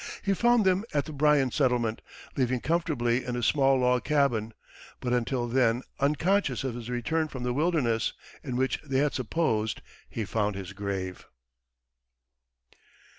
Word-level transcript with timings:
He 0.23 0.33
found 0.33 0.65
them 0.65 0.83
at 0.95 1.05
the 1.05 1.11
Bryan 1.13 1.51
settlement, 1.51 2.01
living 2.35 2.59
comfortably 2.59 3.23
in 3.23 3.35
a 3.35 3.43
small 3.43 3.77
log 3.77 4.03
cabin, 4.03 4.55
but 4.99 5.13
until 5.13 5.47
then 5.47 5.83
unconscious 5.99 6.63
of 6.63 6.73
his 6.73 6.89
return 6.89 7.27
from 7.27 7.43
the 7.43 7.53
wilderness 7.53 8.13
in 8.43 8.55
which 8.55 8.81
they 8.83 8.97
had 8.97 9.13
supposed 9.13 9.83
he 10.09 10.25
found 10.25 10.55
his 10.55 10.73
grave. 10.73 11.27